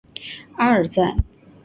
[0.57, 1.23] 阿尔赞。